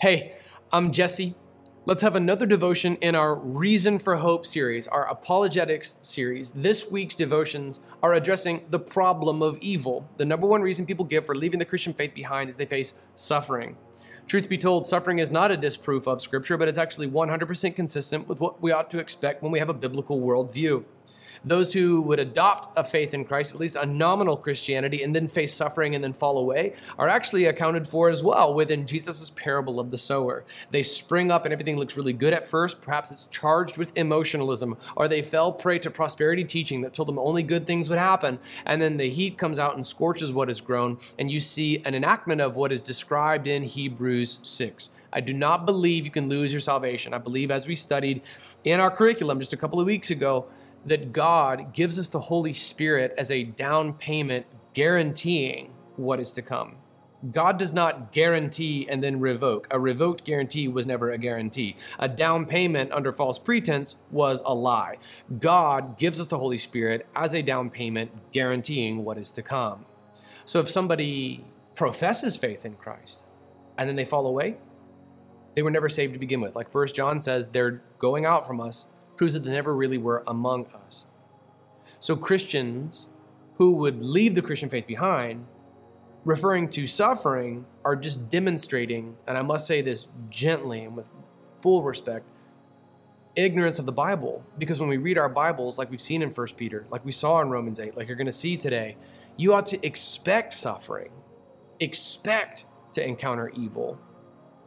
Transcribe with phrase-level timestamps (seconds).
[0.00, 0.36] Hey,
[0.72, 1.34] I'm Jesse.
[1.84, 6.52] Let's have another devotion in our Reason for Hope series, our apologetics series.
[6.52, 10.08] This week's devotions are addressing the problem of evil.
[10.16, 12.94] The number one reason people give for leaving the Christian faith behind is they face
[13.16, 13.76] suffering.
[14.28, 18.28] Truth be told, suffering is not a disproof of Scripture, but it's actually 100% consistent
[18.28, 20.84] with what we ought to expect when we have a biblical worldview.
[21.44, 25.28] Those who would adopt a faith in Christ, at least a nominal Christianity, and then
[25.28, 29.80] face suffering and then fall away, are actually accounted for as well within Jesus' parable
[29.80, 30.44] of the sower.
[30.70, 32.80] They spring up and everything looks really good at first.
[32.80, 37.18] Perhaps it's charged with emotionalism, or they fell prey to prosperity teaching that told them
[37.18, 38.38] only good things would happen.
[38.66, 41.94] And then the heat comes out and scorches what has grown, and you see an
[41.94, 44.90] enactment of what is described in Hebrews 6.
[45.12, 47.14] I do not believe you can lose your salvation.
[47.14, 48.22] I believe, as we studied
[48.64, 50.46] in our curriculum just a couple of weeks ago,
[50.86, 56.42] that God gives us the Holy Spirit as a down payment guaranteeing what is to
[56.42, 56.76] come.
[57.32, 59.66] God does not guarantee and then revoke.
[59.72, 61.74] A revoked guarantee was never a guarantee.
[61.98, 64.98] A down payment under false pretense was a lie.
[65.40, 69.84] God gives us the Holy Spirit as a down payment guaranteeing what is to come.
[70.44, 73.24] So if somebody professes faith in Christ
[73.76, 74.56] and then they fall away,
[75.56, 76.54] they were never saved to begin with.
[76.54, 78.86] Like First John says, they're going out from us
[79.18, 81.06] proves that they never really were among us.
[82.00, 83.08] So Christians
[83.56, 85.44] who would leave the Christian faith behind,
[86.24, 91.10] referring to suffering, are just demonstrating, and I must say this gently and with
[91.58, 92.24] full respect,
[93.34, 94.44] ignorance of the Bible.
[94.58, 97.40] Because when we read our Bibles, like we've seen in 1 Peter, like we saw
[97.40, 98.96] in Romans 8, like you're going to see today,
[99.36, 101.10] you ought to expect suffering,
[101.80, 103.98] expect to encounter evil.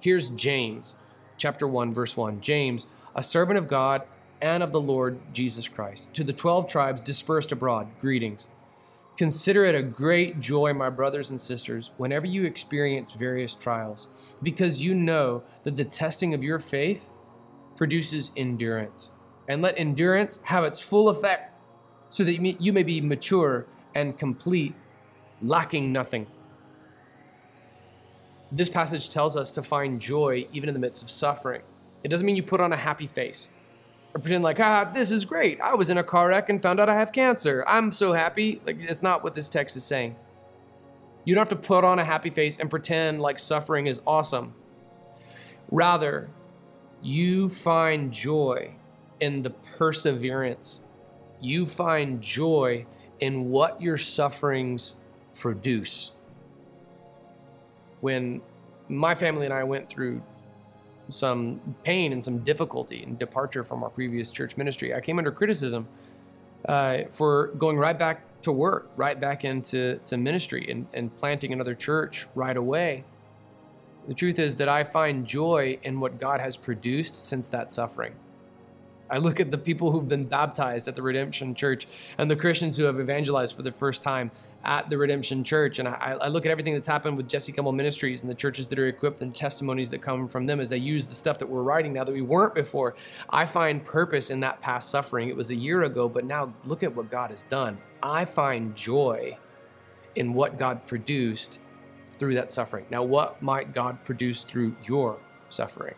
[0.00, 0.96] Here's James
[1.38, 2.40] chapter 1, verse 1.
[2.42, 4.02] James, a servant of God
[4.40, 6.12] and of the Lord Jesus Christ.
[6.14, 8.48] To the 12 tribes dispersed abroad, greetings.
[9.16, 14.08] Consider it a great joy, my brothers and sisters, whenever you experience various trials,
[14.42, 17.08] because you know that the testing of your faith
[17.76, 19.10] produces endurance.
[19.46, 21.52] And let endurance have its full effect,
[22.08, 24.74] so that you may be mature and complete,
[25.42, 26.26] lacking nothing.
[28.50, 31.62] This passage tells us to find joy even in the midst of suffering.
[32.02, 33.48] It doesn't mean you put on a happy face
[34.14, 35.60] or pretend like, ah, this is great.
[35.60, 37.64] I was in a car wreck and found out I have cancer.
[37.66, 38.60] I'm so happy.
[38.64, 40.14] Like, it's not what this text is saying.
[41.24, 44.54] You don't have to put on a happy face and pretend like suffering is awesome.
[45.70, 46.28] Rather,
[47.02, 48.70] you find joy
[49.20, 50.80] in the perseverance.
[51.40, 52.86] You find joy
[53.20, 54.96] in what your sufferings
[55.38, 56.12] produce.
[58.00, 58.42] When
[58.88, 60.22] my family and I went through
[61.10, 64.94] some pain and some difficulty and departure from our previous church ministry.
[64.94, 65.86] I came under criticism
[66.68, 71.52] uh, for going right back to work, right back into to ministry and, and planting
[71.52, 73.04] another church right away.
[74.06, 78.14] The truth is that I find joy in what God has produced since that suffering.
[79.10, 81.86] I look at the people who've been baptized at the Redemption Church
[82.18, 84.30] and the Christians who have evangelized for the first time
[84.64, 85.78] at the Redemption Church.
[85.78, 88.66] And I, I, look at everything that's happened with Jesse Kimmel Ministries and the churches
[88.68, 91.46] that are equipped and testimonies that come from them as they use the stuff that
[91.46, 92.94] we're writing now that we weren't before.
[93.28, 95.28] I find purpose in that past suffering.
[95.28, 97.76] It was a year ago, but now look at what God has done.
[98.02, 99.36] I find joy
[100.16, 101.58] in what God produced
[102.06, 102.86] through that suffering.
[102.90, 105.18] Now, what might God produce through your
[105.50, 105.94] suffering?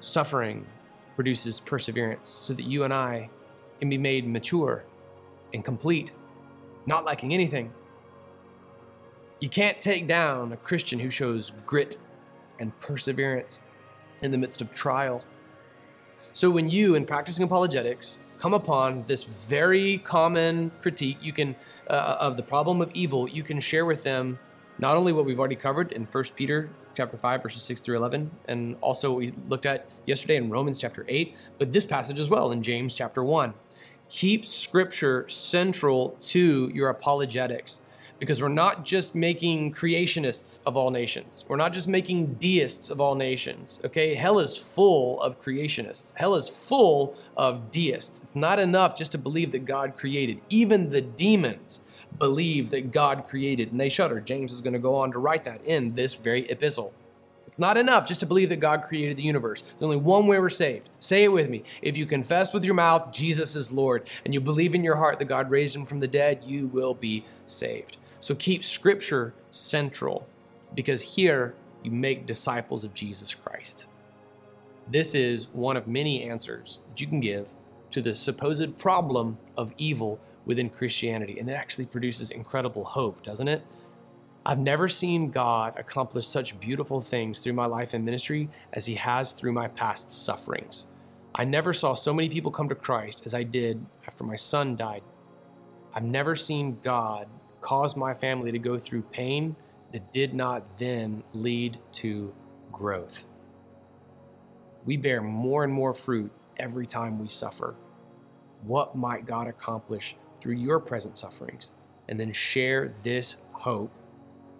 [0.00, 0.64] Suffering
[1.18, 3.28] produces perseverance so that you and I
[3.80, 4.84] can be made mature
[5.52, 6.12] and complete
[6.86, 7.72] not liking anything.
[9.40, 11.96] You can't take down a Christian who shows grit
[12.60, 13.58] and perseverance
[14.22, 15.24] in the midst of trial.
[16.34, 21.56] So, when you, in practicing apologetics, come upon this very common critique you can
[21.90, 24.38] uh, of the problem of evil, you can share with them
[24.78, 28.28] not only what we've already covered in 1 Peter chapter 5 verses 6 through 11
[28.48, 32.50] and also we looked at yesterday in Romans chapter 8, but this passage as well
[32.50, 33.54] in James chapter 1
[34.08, 37.80] keep scripture central to your apologetics
[38.18, 41.44] because we're not just making creationists of all nations.
[41.46, 43.80] We're not just making deists of all nations.
[43.84, 44.14] Okay?
[44.14, 46.12] Hell is full of creationists.
[46.16, 48.22] Hell is full of deists.
[48.22, 50.40] It's not enough just to believe that God created.
[50.48, 51.82] Even the demons
[52.18, 54.20] believe that God created and they shudder.
[54.20, 56.92] James is going to go on to write that in this very epistle.
[57.46, 59.62] It's not enough just to believe that God created the universe.
[59.62, 60.90] There's only one way we're saved.
[60.98, 61.62] Say it with me.
[61.80, 65.18] If you confess with your mouth Jesus is Lord and you believe in your heart
[65.18, 67.96] that God raised him from the dead, you will be saved.
[68.20, 70.28] So keep scripture central
[70.74, 73.86] because here you make disciples of Jesus Christ.
[74.90, 77.48] This is one of many answers that you can give
[77.92, 81.38] to the supposed problem of evil within Christianity.
[81.38, 83.62] And it actually produces incredible hope, doesn't it?
[84.44, 88.94] I've never seen God accomplish such beautiful things through my life and ministry as He
[88.96, 90.86] has through my past sufferings.
[91.34, 94.74] I never saw so many people come to Christ as I did after my son
[94.74, 95.02] died.
[95.94, 97.28] I've never seen God
[97.60, 99.54] cause my family to go through pain
[99.92, 102.32] that did not then lead to
[102.72, 103.26] growth.
[104.86, 107.74] We bear more and more fruit every time we suffer.
[108.62, 111.72] What might God accomplish through your present sufferings?
[112.08, 113.92] And then share this hope,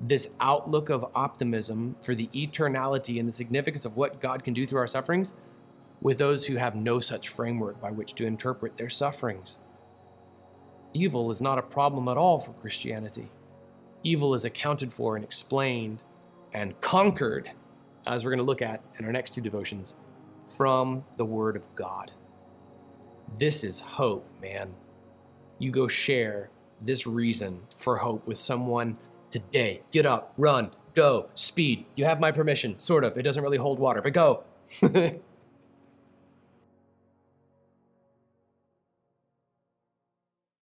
[0.00, 4.66] this outlook of optimism for the eternality and the significance of what God can do
[4.66, 5.34] through our sufferings
[6.00, 9.58] with those who have no such framework by which to interpret their sufferings.
[10.94, 13.28] Evil is not a problem at all for Christianity.
[14.02, 16.02] Evil is accounted for and explained
[16.52, 17.50] and conquered,
[18.06, 19.94] as we're going to look at in our next two devotions,
[20.56, 22.10] from the Word of God.
[23.38, 24.74] This is hope, man.
[25.58, 26.50] You go share
[26.80, 28.96] this reason for hope with someone
[29.30, 29.82] today.
[29.90, 31.86] Get up, run, go, speed.
[31.94, 33.16] You have my permission, sort of.
[33.16, 34.44] It doesn't really hold water, but go.